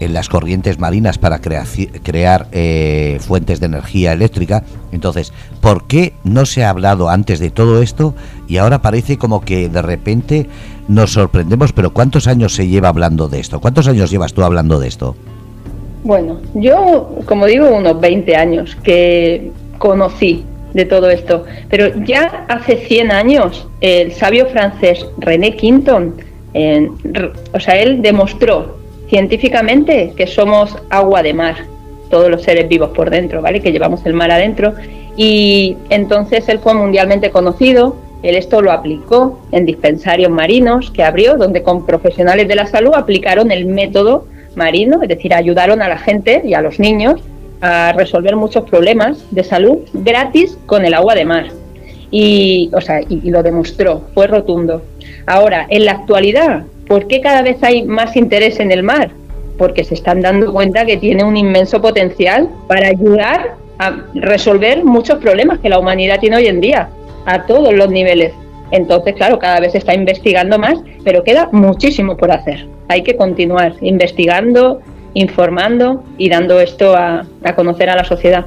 en 0.00 0.12
las 0.12 0.28
corrientes 0.28 0.78
marinas 0.78 1.18
para 1.18 1.40
crear 1.40 2.48
eh, 2.52 3.18
fuentes 3.20 3.60
de 3.60 3.66
energía 3.66 4.12
eléctrica. 4.12 4.64
Entonces, 4.92 5.32
¿por 5.60 5.86
qué 5.86 6.14
no 6.24 6.46
se 6.46 6.64
ha 6.64 6.70
hablado 6.70 7.08
antes 7.08 7.38
de 7.38 7.50
todo 7.50 7.80
esto 7.80 8.14
y 8.48 8.58
ahora 8.58 8.82
parece 8.82 9.18
como 9.18 9.40
que 9.40 9.68
de 9.68 9.82
repente 9.82 10.48
nos 10.88 11.12
sorprendemos? 11.12 11.72
Pero 11.72 11.92
¿cuántos 11.92 12.26
años 12.26 12.54
se 12.54 12.68
lleva 12.68 12.88
hablando 12.88 13.28
de 13.28 13.40
esto? 13.40 13.60
¿Cuántos 13.60 13.88
años 13.88 14.10
llevas 14.10 14.34
tú 14.34 14.42
hablando 14.42 14.78
de 14.78 14.88
esto? 14.88 15.16
Bueno, 16.04 16.40
yo, 16.54 17.16
como 17.24 17.46
digo, 17.46 17.68
unos 17.70 17.98
20 17.98 18.36
años 18.36 18.76
que 18.84 19.50
conocí 19.78 20.44
de 20.74 20.84
todo 20.84 21.08
esto. 21.08 21.44
Pero 21.70 22.04
ya 22.04 22.44
hace 22.48 22.76
100 22.76 23.10
años, 23.10 23.66
el 23.80 24.12
sabio 24.12 24.46
francés 24.46 25.06
René 25.16 25.56
Quinton, 25.56 26.14
o 27.52 27.60
sea, 27.60 27.80
él 27.80 28.02
demostró 28.02 28.76
científicamente 29.08 30.12
que 30.14 30.26
somos 30.26 30.76
agua 30.90 31.22
de 31.22 31.32
mar, 31.32 31.56
todos 32.10 32.30
los 32.30 32.42
seres 32.42 32.68
vivos 32.68 32.90
por 32.90 33.08
dentro, 33.08 33.40
¿vale? 33.40 33.60
Que 33.60 33.72
llevamos 33.72 34.04
el 34.04 34.12
mar 34.12 34.30
adentro. 34.30 34.74
Y 35.16 35.76
entonces 35.88 36.48
él 36.50 36.58
fue 36.58 36.74
mundialmente 36.74 37.30
conocido, 37.30 37.96
él 38.22 38.36
esto 38.36 38.60
lo 38.60 38.72
aplicó 38.72 39.40
en 39.52 39.64
dispensarios 39.64 40.30
marinos 40.30 40.90
que 40.90 41.02
abrió, 41.02 41.36
donde 41.36 41.62
con 41.62 41.86
profesionales 41.86 42.46
de 42.46 42.56
la 42.56 42.66
salud 42.66 42.92
aplicaron 42.94 43.50
el 43.50 43.66
método 43.66 44.26
marino, 44.56 45.02
es 45.02 45.08
decir, 45.08 45.34
ayudaron 45.34 45.82
a 45.82 45.88
la 45.88 45.98
gente 45.98 46.42
y 46.44 46.54
a 46.54 46.60
los 46.60 46.78
niños 46.78 47.20
a 47.60 47.92
resolver 47.92 48.36
muchos 48.36 48.68
problemas 48.68 49.24
de 49.30 49.44
salud 49.44 49.78
gratis 49.92 50.58
con 50.66 50.84
el 50.84 50.94
agua 50.94 51.14
de 51.14 51.24
mar. 51.24 51.46
Y, 52.10 52.70
o 52.72 52.80
sea, 52.80 53.00
y 53.08 53.30
lo 53.30 53.42
demostró, 53.42 54.02
fue 54.14 54.26
rotundo. 54.26 54.82
Ahora, 55.26 55.66
en 55.68 55.84
la 55.84 55.92
actualidad, 55.92 56.64
¿Por 56.86 57.06
qué 57.06 57.20
cada 57.20 57.42
vez 57.42 57.62
hay 57.62 57.84
más 57.84 58.16
interés 58.16 58.60
en 58.60 58.70
el 58.70 58.82
mar? 58.82 59.10
Porque 59.56 59.84
se 59.84 59.94
están 59.94 60.20
dando 60.20 60.52
cuenta 60.52 60.84
que 60.84 60.96
tiene 60.96 61.24
un 61.24 61.36
inmenso 61.36 61.80
potencial 61.80 62.48
para 62.68 62.88
ayudar 62.88 63.54
a 63.78 63.96
resolver 64.14 64.84
muchos 64.84 65.18
problemas 65.18 65.60
que 65.60 65.68
la 65.68 65.78
humanidad 65.78 66.20
tiene 66.20 66.36
hoy 66.36 66.46
en 66.46 66.60
día, 66.60 66.88
a 67.24 67.46
todos 67.46 67.72
los 67.72 67.90
niveles. 67.90 68.32
Entonces, 68.70 69.14
claro, 69.14 69.38
cada 69.38 69.60
vez 69.60 69.72
se 69.72 69.78
está 69.78 69.94
investigando 69.94 70.58
más, 70.58 70.78
pero 71.04 71.24
queda 71.24 71.48
muchísimo 71.52 72.16
por 72.16 72.32
hacer. 72.32 72.66
Hay 72.88 73.02
que 73.02 73.16
continuar 73.16 73.74
investigando, 73.80 74.80
informando 75.14 76.04
y 76.18 76.28
dando 76.28 76.60
esto 76.60 76.94
a, 76.96 77.26
a 77.42 77.54
conocer 77.54 77.90
a 77.90 77.96
la 77.96 78.04
sociedad, 78.04 78.46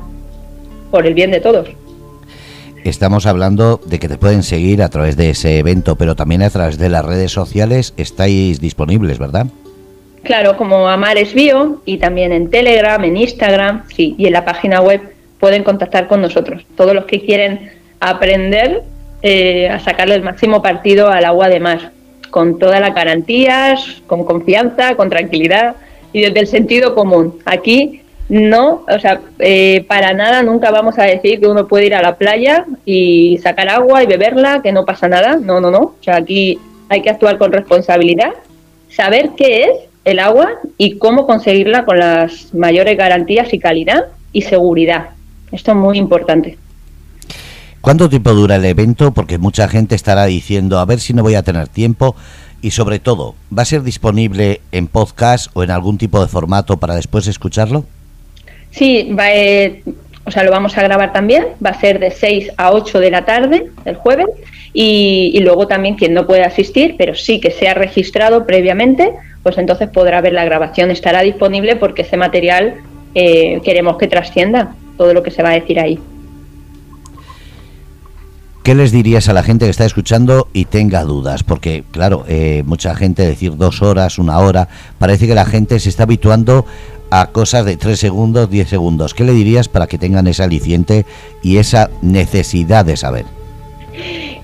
por 0.91 1.05
el 1.05 1.13
bien 1.13 1.31
de 1.31 1.39
todos. 1.39 1.69
Estamos 2.83 3.25
hablando 3.25 3.81
de 3.85 3.99
que 3.99 4.07
te 4.07 4.17
pueden 4.17 4.43
seguir 4.43 4.81
a 4.81 4.89
través 4.89 5.17
de 5.17 5.31
ese 5.31 5.59
evento, 5.59 5.97
pero 5.97 6.15
también 6.15 6.41
a 6.41 6.49
través 6.49 6.77
de 6.77 6.89
las 6.89 7.03
redes 7.03 7.31
sociales 7.31 7.93
estáis 7.97 8.61
disponibles, 8.61 9.19
¿verdad? 9.19 9.47
Claro, 10.23 10.57
como 10.57 10.87
Amares 10.87 11.33
Bio 11.33 11.81
y 11.85 11.97
también 11.97 12.31
en 12.31 12.49
Telegram, 12.49 13.03
en 13.03 13.17
Instagram, 13.17 13.83
sí, 13.93 14.15
y 14.17 14.27
en 14.27 14.33
la 14.33 14.45
página 14.45 14.81
web 14.81 15.01
pueden 15.39 15.63
contactar 15.63 16.07
con 16.07 16.21
nosotros. 16.21 16.65
Todos 16.75 16.93
los 16.93 17.05
que 17.05 17.21
quieren 17.21 17.71
aprender 17.99 18.83
eh, 19.21 19.69
a 19.69 19.79
sacarle 19.79 20.15
el 20.15 20.23
máximo 20.23 20.61
partido 20.61 21.09
al 21.09 21.25
agua 21.25 21.49
de 21.49 21.59
mar, 21.59 21.91
con 22.29 22.59
todas 22.59 22.79
las 22.81 22.93
garantías, 22.93 24.01
con 24.07 24.23
confianza, 24.23 24.95
con 24.95 25.09
tranquilidad 25.09 25.75
y 26.13 26.21
desde 26.21 26.39
el 26.39 26.47
sentido 26.47 26.95
común. 26.95 27.39
Aquí 27.45 28.01
no, 28.29 28.85
o 28.89 28.99
sea, 28.99 29.21
eh, 29.39 29.85
para 29.87 30.13
nada 30.13 30.43
nunca 30.43 30.69
vamos 30.69 30.99
a 30.99 31.03
decir 31.03 31.39
que 31.39 31.47
uno 31.47 31.67
puede 31.67 31.85
ir 31.85 31.95
a 31.95 32.01
la 32.01 32.15
playa 32.17 32.65
y 32.85 33.37
sacar 33.37 33.69
agua 33.69 34.03
y 34.03 34.05
beberla, 34.07 34.61
que 34.61 34.73
no 34.73 34.85
pasa 34.85 35.07
nada. 35.07 35.37
No, 35.37 35.61
no, 35.61 35.71
no. 35.71 35.79
O 35.79 35.95
sea, 36.01 36.17
aquí 36.17 36.59
hay 36.89 37.01
que 37.01 37.09
actuar 37.09 37.37
con 37.37 37.51
responsabilidad, 37.51 38.33
saber 38.89 39.31
qué 39.37 39.63
es 39.63 39.69
el 40.03 40.19
agua 40.19 40.49
y 40.77 40.97
cómo 40.97 41.25
conseguirla 41.25 41.85
con 41.85 41.99
las 41.99 42.53
mayores 42.53 42.97
garantías 42.97 43.53
y 43.53 43.59
calidad 43.59 44.05
y 44.33 44.41
seguridad. 44.41 45.09
Esto 45.51 45.71
es 45.71 45.77
muy 45.77 45.97
importante. 45.97 46.57
¿Cuánto 47.81 48.09
tiempo 48.09 48.33
dura 48.33 48.55
el 48.55 48.65
evento? 48.65 49.11
Porque 49.11 49.37
mucha 49.37 49.67
gente 49.67 49.95
estará 49.95 50.25
diciendo, 50.25 50.79
a 50.79 50.85
ver 50.85 50.99
si 50.99 51.13
no 51.13 51.23
voy 51.23 51.35
a 51.35 51.43
tener 51.43 51.67
tiempo. 51.67 52.15
Y 52.61 52.71
sobre 52.71 52.99
todo, 52.99 53.35
¿va 53.55 53.61
a 53.61 53.65
ser 53.65 53.83
disponible 53.83 54.61
en 54.71 54.87
podcast 54.87 55.51
o 55.53 55.63
en 55.63 55.71
algún 55.71 55.97
tipo 55.97 56.19
de 56.21 56.27
formato 56.27 56.77
para 56.77 56.95
después 56.95 57.27
escucharlo? 57.27 57.85
Sí, 58.71 59.13
va, 59.17 59.31
eh, 59.31 59.83
o 60.27 60.31
sea, 60.31 60.43
lo 60.43 60.51
vamos 60.51 60.77
a 60.77 60.83
grabar 60.83 61.13
también, 61.13 61.45
va 61.65 61.69
a 61.69 61.79
ser 61.79 61.99
de 61.99 62.11
6 62.11 62.51
a 62.57 62.71
8 62.71 62.99
de 62.99 63.11
la 63.11 63.23
tarde 63.23 63.71
el 63.85 63.95
jueves 63.95 64.27
y, 64.73 65.39
luego 65.39 65.67
también 65.67 65.95
quien 65.95 66.13
no 66.13 66.27
puede 66.27 66.43
asistir, 66.43 66.95
pero 66.97 67.15
sí 67.15 67.39
que 67.39 67.49
se 67.49 67.69
ha 67.69 67.73
registrado 67.73 68.45
previamente, 68.45 69.13
pues 69.41 69.57
entonces 69.57 69.87
podrá 69.87 70.19
ver 70.19 70.33
la 70.33 70.43
grabación, 70.43 70.91
estará 70.91 71.21
disponible 71.21 71.77
porque 71.77 72.01
ese 72.01 72.17
material 72.17 72.75
eh, 73.15 73.61
queremos 73.63 73.97
que 73.97 74.07
trascienda 74.07 74.75
todo 74.97 75.13
lo 75.13 75.23
que 75.23 75.31
se 75.31 75.43
va 75.43 75.51
a 75.51 75.53
decir 75.53 75.79
ahí. 75.79 75.97
¿Qué 78.67 78.75
les 78.75 78.91
dirías 78.91 79.29
a 79.29 79.33
la 79.33 79.43
gente 79.43 79.63
que 79.63 79.71
está 79.71 79.85
escuchando 79.85 80.49
y 80.51 80.65
tenga 80.65 81.05
dudas? 81.05 81.41
Porque, 81.41 81.85
claro, 81.89 82.25
eh, 82.27 82.63
mucha 82.65 82.95
gente 82.95 83.25
decir 83.25 83.55
dos 83.55 83.81
horas, 83.81 84.19
una 84.19 84.39
hora, 84.39 84.67
parece 84.99 85.25
que 85.25 85.33
la 85.33 85.45
gente 85.45 85.79
se 85.79 85.87
está 85.87 86.03
habituando 86.03 86.65
a 87.09 87.27
cosas 87.27 87.63
de 87.63 87.77
3 87.77 87.97
segundos, 87.97 88.49
10 88.49 88.67
segundos. 88.67 89.13
¿Qué 89.13 89.23
le 89.23 89.31
dirías 89.31 89.69
para 89.69 89.87
que 89.87 89.97
tengan 89.97 90.27
ese 90.27 90.43
aliciente 90.43 91.05
y 91.41 91.59
esa 91.59 91.89
necesidad 92.01 92.83
de 92.83 92.97
saber? 92.97 93.23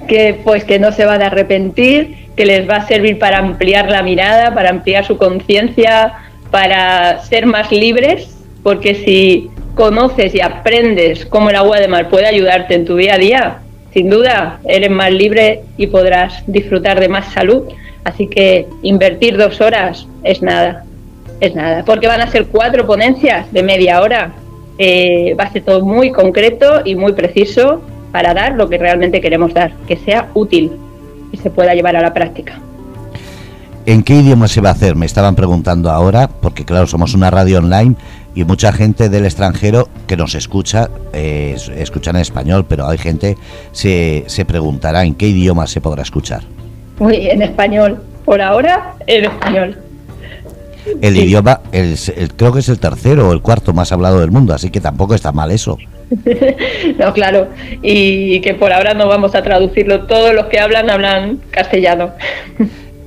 Que 0.08 0.39
pues 0.42 0.63
que 0.63 0.80
no 0.80 0.94
se 0.94 1.03
van 1.03 1.22
a 1.22 1.25
arrepentir, 1.25 2.30
que 2.38 2.46
les 2.46 2.65
va 2.70 2.77
a 2.77 2.88
servir 2.88 3.20
para 3.20 3.39
ampliar 3.39 3.92
la 3.92 4.03
mirada, 4.03 4.53
para 4.53 4.70
ampliar 4.70 5.06
su 5.06 5.18
conciencia, 5.18 6.13
para 6.50 7.22
ser 7.25 7.46
más 7.46 7.74
libres, 7.74 8.34
porque 8.63 8.96
si 8.96 9.51
conoces 9.75 10.34
y 10.34 10.39
aprendes 10.39 11.25
cómo 11.25 11.50
el 11.50 11.58
agua 11.58 11.82
de 11.82 11.89
mar 11.89 12.10
puede 12.10 12.25
ayudarte 12.25 12.75
en 12.75 12.86
tu 12.86 12.96
día 12.96 13.15
a 13.15 13.18
día, 13.18 13.62
sin 13.94 14.10
duda 14.10 14.60
eres 14.66 14.90
más 14.90 15.12
libre 15.12 15.62
y 15.78 15.88
podrás 15.88 16.44
disfrutar 16.48 17.00
de 17.00 17.10
más 17.10 17.32
salud. 17.32 17.64
Así 18.04 18.28
que 18.28 18.68
invertir 18.82 19.38
dos 19.38 19.62
horas 19.62 20.08
es 20.24 20.42
nada 20.42 20.84
es 21.40 21.56
nada, 21.56 21.84
porque 21.86 22.08
van 22.08 22.22
a 22.22 22.28
ser 22.28 22.48
cuatro 22.48 22.86
ponencias 22.86 23.52
de 23.52 23.64
media 23.64 24.02
hora. 24.02 24.32
Eh, 24.78 25.36
va 25.40 25.46
a 25.46 25.52
ser 25.52 25.64
todo 25.64 25.86
muy 25.86 26.12
concreto 26.12 26.82
y 26.84 26.96
muy 26.96 27.14
preciso 27.14 27.82
para 28.12 28.34
dar 28.34 28.56
lo 28.56 28.70
que 28.70 28.78
realmente 28.78 29.22
queremos 29.22 29.54
dar, 29.54 29.74
que 29.88 29.98
sea 29.98 30.30
útil 30.34 30.72
y 31.32 31.38
se 31.38 31.50
pueda 31.50 31.74
llevar 31.74 31.96
a 31.96 32.02
la 32.02 32.14
práctica. 32.14 32.60
¿En 33.86 34.04
qué 34.04 34.16
idioma 34.16 34.48
se 34.48 34.62
va 34.62 34.70
a 34.70 34.72
hacer? 34.72 34.96
Me 34.96 35.06
estaban 35.06 35.36
preguntando 35.36 35.92
ahora, 35.92 36.30
porque 36.30 36.64
claro, 36.64 36.88
somos 36.88 37.14
una 37.14 37.30
radio 37.30 37.58
online 37.58 37.96
y 38.36 38.44
mucha 38.44 38.74
gente 38.74 39.10
del 39.10 39.25
extranjero 39.25 39.90
que 40.08 40.18
nos 40.18 40.36
escucha, 40.36 40.90
eh, 41.13 41.56
escucha 41.78 42.12
en 42.12 42.18
español, 42.18 42.66
pero 42.68 42.88
hay 42.88 42.98
gente 42.98 43.38
se, 43.72 44.24
se 44.28 44.46
preguntará 44.46 45.04
en 45.04 45.16
qué 45.16 45.28
idioma 45.28 45.68
se 45.68 45.82
podrá 45.82 46.04
escuchar. 46.04 46.44
Uy, 47.00 47.28
en 47.30 47.42
español. 47.42 48.02
Por 48.25 48.42
ahora, 48.42 48.96
en 49.06 49.25
español. 49.25 49.78
El 51.02 51.16
idioma, 51.16 51.62
el, 51.72 51.98
creo 52.36 52.52
que 52.52 52.60
es 52.60 52.70
el 52.70 52.80
tercero 52.80 53.30
o 53.30 53.34
el 53.34 53.42
cuarto 53.42 53.74
más 53.74 53.92
hablado 53.92 54.20
del 54.20 54.32
mundo, 54.32 54.54
así 54.54 54.70
que 54.70 54.82
tampoco 54.82 55.16
está 55.16 55.32
mal 55.32 55.52
eso. 55.52 55.78
no, 57.00 57.13
claro, 57.13 57.48
y 57.82 58.42
que 58.42 58.54
por 58.54 58.72
ahora 58.72 58.94
no 58.94 59.08
vamos 59.08 59.34
a 59.36 59.44
traducirlo. 59.44 60.06
Todos 60.06 60.34
los 60.34 60.46
que 60.48 60.60
hablan 60.60 60.90
hablan 60.90 61.40
castellano. 61.52 62.12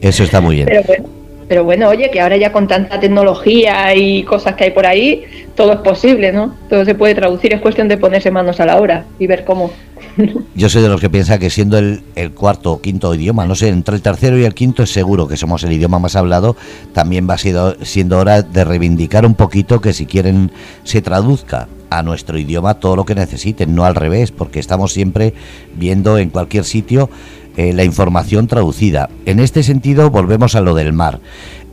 Eso 0.01 0.25
está 0.25 0.41
muy 0.41 0.57
bien. 0.57 0.69
Pero 0.69 0.83
bueno, 0.85 1.05
pero 1.49 1.65
bueno, 1.65 1.89
oye, 1.89 2.11
que 2.11 2.21
ahora 2.21 2.37
ya 2.37 2.53
con 2.53 2.67
tanta 2.67 2.99
tecnología 2.99 3.95
y 3.95 4.25
cosas 4.25 4.55
que 4.55 4.65
hay 4.65 4.71
por 4.71 4.87
ahí, 4.87 5.25
todo 5.55 5.73
es 5.73 5.79
posible, 5.81 6.33
¿no? 6.33 6.55
Todo 6.69 6.85
se 6.85 6.95
puede 6.95 7.15
traducir, 7.15 7.55
es 7.55 7.61
cuestión 7.61 7.89
de 7.89 7.97
ponerse 7.97 8.31
manos 8.31 8.59
a 8.61 8.67
la 8.67 8.79
obra 8.79 9.05
y 9.19 9.27
ver 9.27 9.45
cómo. 9.45 9.71
Yo 10.55 10.69
soy 10.69 10.83
de 10.83 10.89
los 10.89 11.01
que 11.01 11.09
piensa 11.09 11.39
que 11.39 11.51
siendo 11.51 11.79
el, 11.79 12.03
cuarto 12.35 12.73
o 12.73 12.81
quinto 12.81 13.15
idioma, 13.15 13.47
no 13.47 13.55
sé, 13.55 13.69
entre 13.69 13.95
el 13.95 14.03
tercero 14.03 14.39
y 14.39 14.45
el 14.45 14.55
quinto 14.55 14.83
es 14.83 14.91
seguro 14.91 15.29
que 15.29 15.37
somos 15.37 15.63
el 15.63 15.73
idioma 15.73 15.99
más 15.99 16.17
hablado, 16.17 16.57
también 16.93 17.29
va 17.29 17.39
siendo, 17.39 17.77
siendo 17.85 18.19
hora 18.19 18.43
de 18.43 18.65
reivindicar 18.65 19.25
un 19.25 19.35
poquito 19.35 19.81
que 19.81 19.93
si 19.93 20.07
quieren 20.07 20.51
se 20.83 21.01
traduzca 21.01 21.69
a 21.91 22.03
nuestro 22.03 22.39
idioma 22.39 22.75
todo 22.75 22.97
lo 22.97 23.05
que 23.05 23.15
necesiten, 23.15 23.75
no 23.75 23.85
al 23.85 23.95
revés, 23.95 24.33
porque 24.33 24.59
estamos 24.59 24.93
siempre 24.93 25.35
viendo 25.77 26.19
en 26.19 26.31
cualquier 26.31 26.65
sitio 26.65 27.09
eh, 27.57 27.73
la 27.73 27.85
información 27.85 28.47
traducida. 28.47 29.09
En 29.25 29.41
este 29.41 29.63
sentido, 29.63 30.11
volvemos 30.11 30.55
a 30.55 30.61
lo 30.61 30.75
del 30.75 30.93
mar. 30.93 31.21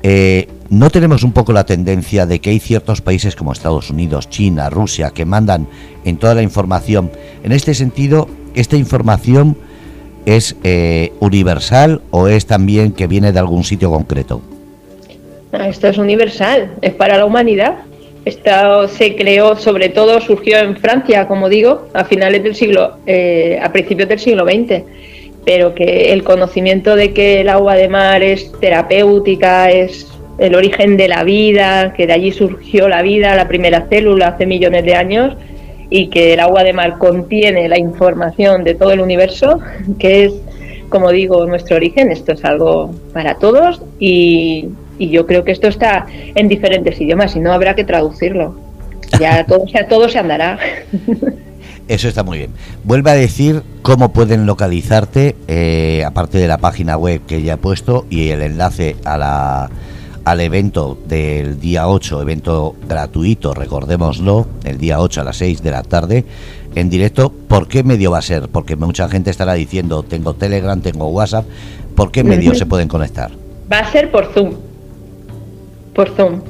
Eh, 0.04 0.48
¿No 0.70 0.90
tenemos 0.90 1.24
un 1.24 1.32
poco 1.32 1.54
la 1.54 1.66
tendencia 1.66 2.26
de 2.26 2.40
que 2.40 2.50
hay 2.50 2.60
ciertos 2.60 3.02
países 3.02 3.36
como 3.36 3.52
Estados 3.52 3.90
Unidos, 3.90 4.30
China, 4.30 4.70
Rusia, 4.70 5.12
que 5.12 5.24
mandan 5.24 5.68
en 6.04 6.18
toda 6.18 6.36
la 6.36 6.42
información? 6.42 7.12
En 7.44 7.52
este 7.52 7.74
sentido, 7.74 8.28
¿esta 8.56 8.76
información 8.76 9.56
es 10.26 10.56
eh, 10.64 11.14
universal 11.20 12.02
o 12.12 12.28
es 12.28 12.46
también 12.48 12.92
que 12.92 13.08
viene 13.08 13.32
de 13.32 13.40
algún 13.40 13.64
sitio 13.64 13.92
concreto? 13.92 14.42
Esto 15.52 15.88
es 15.88 15.98
universal, 15.98 16.72
es 16.82 16.94
para 16.94 17.18
la 17.18 17.26
humanidad. 17.26 17.76
Esto 18.26 18.88
se 18.88 19.16
creó, 19.16 19.56
sobre 19.58 19.90
todo 19.90 20.20
surgió 20.22 20.58
en 20.58 20.78
Francia, 20.78 21.28
como 21.28 21.50
digo, 21.50 21.88
a 21.94 22.06
finales 22.06 22.42
del 22.42 22.56
siglo, 22.56 22.98
eh, 23.06 23.60
a 23.62 23.72
principios 23.72 24.10
del 24.10 24.20
siglo 24.20 24.46
XX, 24.46 24.82
pero 25.46 25.76
que 25.76 26.14
el 26.14 26.24
conocimiento 26.24 26.96
de 26.96 27.14
que 27.14 27.42
el 27.42 27.50
agua 27.50 27.76
de 27.76 27.90
mar 27.90 28.24
es 28.24 28.52
terapéutica, 28.60 29.70
es 29.72 30.08
el 30.38 30.56
origen 30.56 30.98
de 30.98 31.08
la 31.08 31.24
vida, 31.24 31.94
que 31.94 32.08
de 32.08 32.14
allí 32.14 32.32
surgió 32.32 32.88
la 32.88 33.02
vida, 33.02 33.36
la 33.36 33.48
primera 33.48 33.88
célula 33.90 34.30
hace 34.30 34.46
millones 34.46 34.84
de 34.86 34.96
años, 34.96 35.36
y 35.90 36.08
que 36.08 36.34
el 36.34 36.40
agua 36.40 36.64
de 36.64 36.74
mar 36.74 36.98
contiene 36.98 37.68
la 37.70 37.78
información 37.78 38.64
de 38.64 38.74
todo 38.74 38.92
el 38.92 39.02
universo, 39.02 39.60
que 40.00 40.26
es, 40.26 40.34
como 40.90 41.12
digo, 41.12 41.46
nuestro 41.46 41.76
origen. 41.76 42.12
Esto 42.12 42.32
es 42.34 42.44
algo 42.46 42.94
para 43.14 43.36
todos 43.36 43.82
y, 44.00 44.70
y 44.98 45.10
yo 45.10 45.28
creo 45.28 45.44
que 45.44 45.52
esto 45.52 45.68
está 45.68 46.08
en 46.36 46.48
diferentes 46.48 47.00
idiomas 47.00 47.36
y 47.36 47.40
no 47.40 47.54
habrá 47.54 47.76
que 47.76 47.84
traducirlo. 47.84 48.56
Ya 49.20 49.44
todo, 49.48 49.66
ya 49.66 49.88
todo 49.88 50.10
se 50.10 50.20
andará. 50.20 50.58
Eso 51.88 52.08
está 52.08 52.24
muy 52.24 52.38
bien. 52.38 52.52
Vuelve 52.84 53.12
a 53.12 53.16
decir 53.16 53.62
cómo 53.82 54.14
pueden 54.14 54.46
localizarte, 54.46 55.36
eh, 55.48 56.04
aparte 56.06 56.38
de 56.38 56.48
la 56.48 56.58
página 56.58 56.98
web 56.98 57.22
que 57.28 57.42
ya 57.42 57.54
he 57.54 57.58
puesto 57.58 58.06
y 58.10 58.30
el 58.30 58.42
enlace 58.42 58.96
a 59.04 59.18
la, 59.18 59.70
al 60.24 60.40
evento 60.40 60.98
del 61.08 61.60
día 61.60 61.88
8, 61.88 62.22
evento 62.22 62.76
gratuito, 62.88 63.54
recordémoslo, 63.54 64.48
el 64.64 64.78
día 64.78 65.00
8 65.02 65.22
a 65.22 65.24
las 65.26 65.38
6 65.38 65.62
de 65.62 65.72
la 65.72 65.84
tarde, 65.84 66.26
en 66.76 66.90
directo. 66.90 67.32
¿Por 67.32 67.68
qué 67.68 67.84
medio 67.84 68.12
va 68.12 68.20
a 68.20 68.22
ser? 68.22 68.48
Porque 68.48 68.76
mucha 68.76 69.10
gente 69.10 69.30
estará 69.30 69.54
diciendo, 69.54 70.04
tengo 70.04 70.34
Telegram, 70.34 70.80
tengo 70.80 71.08
WhatsApp. 71.08 71.46
¿Por 71.96 72.12
qué 72.12 72.24
medio 72.24 72.56
se 72.56 72.66
pueden 72.66 72.88
conectar? 72.88 73.32
Va 73.72 73.80
a 73.80 73.92
ser 73.92 74.10
por 74.10 74.34
Zoom 74.34 74.56
por 75.94 76.10
Zoom. 76.16 76.42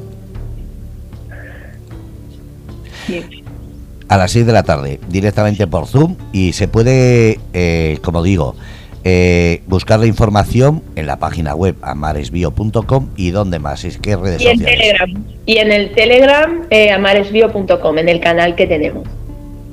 A 4.13 4.17
las 4.17 4.29
6 4.33 4.45
de 4.45 4.53
la 4.53 4.61
tarde, 4.61 4.99
directamente 5.09 5.65
por 5.65 5.87
Zoom 5.87 6.17
y 6.31 6.53
se 6.53 6.67
puede, 6.67 7.39
eh, 7.51 7.97
como 8.03 8.21
digo, 8.21 8.55
eh, 9.03 9.63
buscar 9.65 9.99
la 9.99 10.05
información 10.05 10.83
en 10.95 11.07
la 11.07 11.17
página 11.17 11.55
web 11.55 11.75
amaresbio.com 11.81 13.09
y 13.17 13.31
dónde 13.31 13.57
más, 13.57 13.83
es 13.85 13.97
que 13.97 14.15
redes 14.15 14.39
y 14.39 14.49
en 14.49 14.63
Telegram. 14.63 15.23
Y 15.47 15.57
en 15.57 15.71
el 15.71 15.95
Telegram 15.95 16.61
eh, 16.69 16.91
amaresbio.com, 16.91 17.97
en 17.97 18.07
el 18.07 18.19
canal 18.19 18.53
que 18.53 18.67
tenemos. 18.67 19.07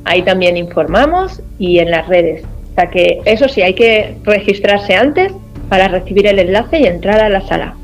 Ahí 0.07 0.23
también 0.23 0.57
informamos 0.57 1.43
y 1.59 1.81
en 1.81 1.91
las 1.91 2.09
redes. 2.09 2.43
O 2.73 2.75
sea 2.77 2.89
que 2.89 3.21
eso 3.27 3.47
sí, 3.47 3.61
hay 3.61 3.75
que 3.75 4.17
registrarse 4.25 4.95
antes 4.95 5.35
para 5.69 5.89
recibir 5.89 6.27
el 6.27 6.39
enlace 6.39 6.81
y 6.81 6.87
entrar 6.87 7.21
a 7.21 7.29
la 7.29 7.47
sala. 7.47 7.75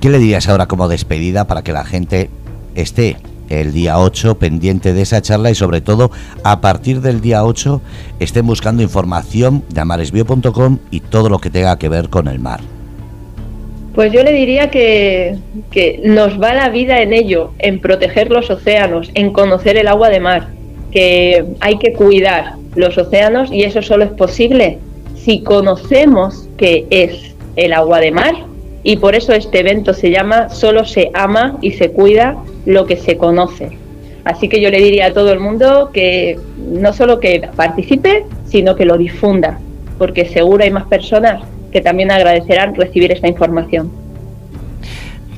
¿Qué 0.00 0.08
le 0.08 0.18
dirías 0.18 0.48
ahora 0.48 0.68
como 0.68 0.88
despedida 0.88 1.46
para 1.46 1.60
que 1.60 1.72
la 1.72 1.84
gente 1.84 2.30
esté 2.74 3.18
el 3.60 3.72
día 3.72 3.98
8 3.98 4.38
pendiente 4.38 4.92
de 4.92 5.02
esa 5.02 5.20
charla 5.20 5.50
y 5.50 5.54
sobre 5.54 5.80
todo 5.80 6.10
a 6.42 6.60
partir 6.60 7.00
del 7.00 7.20
día 7.20 7.44
8 7.44 7.80
estén 8.20 8.46
buscando 8.46 8.82
información 8.82 9.62
de 9.68 9.80
amaresbio.com 9.80 10.78
y 10.90 11.00
todo 11.00 11.28
lo 11.28 11.38
que 11.38 11.50
tenga 11.50 11.78
que 11.78 11.88
ver 11.88 12.08
con 12.08 12.28
el 12.28 12.38
mar? 12.38 12.60
Pues 13.94 14.10
yo 14.10 14.22
le 14.22 14.32
diría 14.32 14.70
que, 14.70 15.36
que 15.70 16.00
nos 16.04 16.40
va 16.40 16.54
la 16.54 16.70
vida 16.70 17.02
en 17.02 17.12
ello, 17.12 17.52
en 17.58 17.78
proteger 17.78 18.30
los 18.30 18.48
océanos, 18.48 19.10
en 19.14 19.32
conocer 19.32 19.76
el 19.76 19.86
agua 19.86 20.08
de 20.08 20.20
mar, 20.20 20.48
que 20.90 21.44
hay 21.60 21.78
que 21.78 21.92
cuidar 21.92 22.54
los 22.74 22.96
océanos 22.96 23.52
y 23.52 23.64
eso 23.64 23.82
solo 23.82 24.04
es 24.04 24.10
posible 24.12 24.78
si 25.14 25.42
conocemos 25.42 26.48
qué 26.56 26.86
es 26.90 27.34
el 27.56 27.72
agua 27.74 28.00
de 28.00 28.12
mar 28.12 28.34
y 28.82 28.96
por 28.96 29.14
eso 29.14 29.32
este 29.32 29.60
evento 29.60 29.94
se 29.94 30.10
llama 30.10 30.48
Solo 30.48 30.84
se 30.84 31.10
ama 31.14 31.58
y 31.60 31.72
se 31.72 31.92
cuida 31.92 32.36
lo 32.66 32.86
que 32.86 32.96
se 32.96 33.16
conoce. 33.16 33.76
Así 34.24 34.48
que 34.48 34.60
yo 34.60 34.70
le 34.70 34.78
diría 34.78 35.06
a 35.06 35.12
todo 35.12 35.32
el 35.32 35.40
mundo 35.40 35.90
que 35.92 36.38
no 36.58 36.92
solo 36.92 37.18
que 37.18 37.48
participe, 37.56 38.24
sino 38.46 38.76
que 38.76 38.84
lo 38.84 38.96
difunda, 38.96 39.58
porque 39.98 40.26
seguro 40.26 40.62
hay 40.62 40.70
más 40.70 40.86
personas 40.86 41.42
que 41.72 41.80
también 41.80 42.10
agradecerán 42.10 42.74
recibir 42.74 43.10
esta 43.10 43.26
información. 43.26 43.90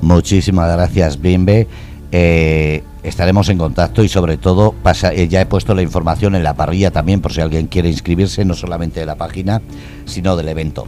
Muchísimas 0.03 0.71
gracias, 0.71 1.21
Bimbe. 1.21 1.67
Eh, 2.13 2.83
estaremos 3.03 3.49
en 3.49 3.59
contacto 3.59 4.05
y 4.05 4.09
sobre 4.09 4.37
todo 4.37 4.73
pasa, 4.83 5.13
eh, 5.13 5.29
ya 5.29 5.41
he 5.41 5.47
puesto 5.47 5.75
la 5.75 5.83
información 5.83 6.35
en 6.35 6.43
la 6.43 6.55
parrilla 6.55 6.91
también 6.91 7.21
por 7.21 7.33
si 7.33 7.41
alguien 7.41 7.67
quiere 7.67 7.89
inscribirse, 7.89 8.45
no 8.45 8.55
solamente 8.55 9.01
de 9.01 9.07
la 9.07 9.17
página, 9.17 9.63
sino 10.05 10.37
del 10.37 10.49
evento. 10.49 10.87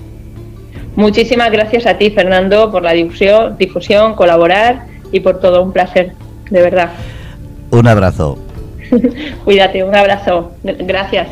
Muchísimas 0.97 1.51
gracias 1.51 1.87
a 1.87 1.99
ti, 1.99 2.11
Fernando, 2.11 2.71
por 2.71 2.83
la 2.83 2.93
difusión, 2.93 3.57
difusión, 3.59 4.15
colaborar 4.15 4.87
y 5.13 5.21
por 5.21 5.41
todo. 5.41 5.63
Un 5.63 5.73
placer, 5.73 6.13
de 6.51 6.63
verdad. 6.63 6.93
Un 7.71 7.87
abrazo. 7.87 8.39
Cuídate, 9.45 9.83
un 9.83 9.95
abrazo. 9.95 10.53
Gracias. 10.63 11.29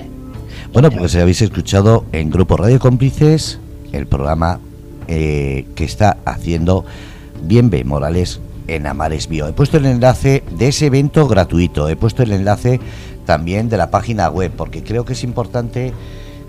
Bueno, 0.72 0.90
pues 0.90 1.14
habéis 1.14 1.40
escuchado 1.42 2.04
en 2.12 2.30
Grupo 2.30 2.56
Radio 2.56 2.80
Cómplices 2.80 3.60
el 3.92 4.06
programa 4.06 4.58
eh, 5.06 5.66
que 5.76 5.84
está 5.84 6.16
haciendo 6.24 6.84
Bienve 7.42 7.84
Morales 7.84 8.40
en 8.66 8.86
Amares 8.86 9.28
Bio. 9.28 9.46
He 9.46 9.52
puesto 9.52 9.76
el 9.76 9.86
enlace 9.86 10.42
de 10.50 10.68
ese 10.68 10.86
evento 10.86 11.28
gratuito, 11.28 11.88
he 11.88 11.96
puesto 11.96 12.22
el 12.22 12.32
enlace 12.32 12.80
también 13.24 13.68
de 13.68 13.76
la 13.76 13.90
página 13.90 14.28
web, 14.30 14.50
porque 14.56 14.82
creo 14.82 15.04
que 15.04 15.12
es 15.12 15.22
importante 15.24 15.92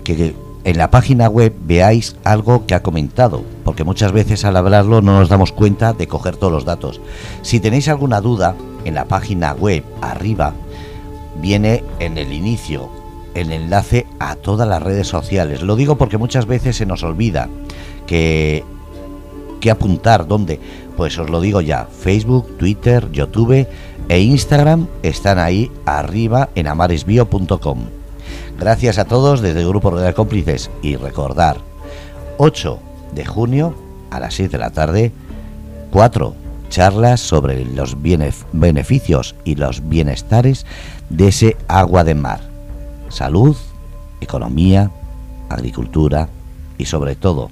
que 0.04 0.34
en 0.66 0.78
la 0.78 0.90
página 0.90 1.28
web 1.28 1.54
veáis 1.64 2.16
algo 2.24 2.66
que 2.66 2.74
ha 2.74 2.82
comentado, 2.82 3.44
porque 3.64 3.84
muchas 3.84 4.10
veces 4.10 4.44
al 4.44 4.56
hablarlo 4.56 5.00
no 5.00 5.20
nos 5.20 5.28
damos 5.28 5.52
cuenta 5.52 5.92
de 5.92 6.08
coger 6.08 6.36
todos 6.36 6.52
los 6.52 6.64
datos. 6.64 7.00
Si 7.42 7.60
tenéis 7.60 7.88
alguna 7.88 8.20
duda, 8.20 8.56
en 8.84 8.94
la 8.94 9.04
página 9.04 9.52
web 9.52 9.84
arriba 10.02 10.54
viene 11.40 11.84
en 12.00 12.18
el 12.18 12.32
inicio 12.32 12.90
el 13.34 13.52
enlace 13.52 14.06
a 14.18 14.34
todas 14.34 14.66
las 14.66 14.82
redes 14.82 15.06
sociales. 15.06 15.62
Lo 15.62 15.76
digo 15.76 15.98
porque 15.98 16.18
muchas 16.18 16.46
veces 16.46 16.74
se 16.74 16.86
nos 16.86 17.04
olvida 17.04 17.48
que, 18.08 18.64
que 19.60 19.70
apuntar 19.70 20.26
dónde. 20.26 20.58
Pues 20.96 21.16
os 21.16 21.30
lo 21.30 21.40
digo 21.40 21.60
ya, 21.60 21.86
Facebook, 21.86 22.58
Twitter, 22.58 23.08
YouTube 23.12 23.68
e 24.08 24.20
Instagram 24.20 24.88
están 25.04 25.38
ahí 25.38 25.70
arriba 25.84 26.48
en 26.56 26.66
amaresbio.com. 26.66 28.05
Gracias 28.58 28.98
a 28.98 29.04
todos 29.04 29.42
desde 29.42 29.60
el 29.60 29.68
Grupo 29.68 29.94
de 29.94 30.14
Cómplices 30.14 30.70
y 30.80 30.96
recordar, 30.96 31.58
8 32.38 32.78
de 33.14 33.26
junio 33.26 33.74
a 34.10 34.18
las 34.18 34.34
6 34.34 34.50
de 34.50 34.58
la 34.58 34.70
tarde, 34.70 35.12
4 35.90 36.34
charlas 36.70 37.20
sobre 37.20 37.64
los 37.66 37.96
beneficios 38.52 39.34
y 39.44 39.56
los 39.56 39.88
bienestares 39.88 40.64
de 41.10 41.28
ese 41.28 41.56
agua 41.68 42.02
de 42.02 42.14
mar. 42.14 42.40
Salud, 43.10 43.56
economía, 44.20 44.90
agricultura 45.50 46.30
y 46.78 46.86
sobre 46.86 47.14
todo 47.14 47.50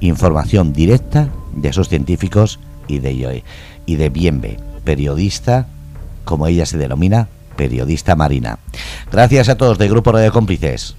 información 0.00 0.74
directa 0.74 1.30
de 1.54 1.70
esos 1.70 1.88
científicos 1.88 2.60
y 2.88 2.98
de, 2.98 3.42
y 3.86 3.96
de 3.96 4.08
Bienve, 4.10 4.58
periodista, 4.84 5.66
como 6.24 6.46
ella 6.46 6.66
se 6.66 6.76
denomina, 6.76 7.28
periodista 7.62 8.16
marina. 8.16 8.58
Gracias 9.12 9.48
a 9.48 9.56
todos 9.56 9.78
del 9.78 9.88
Grupo 9.88 10.10
de 10.16 10.32
Cómplices. 10.32 10.96